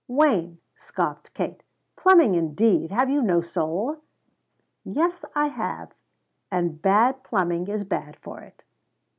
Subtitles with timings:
[0.07, 1.61] "Wayne," scoffed Kate,
[1.95, 2.89] "plumbing indeed!
[2.89, 3.97] Have you no soul?"
[4.83, 5.91] "Yes, I have;
[6.49, 8.63] and bad plumbing is bad for it."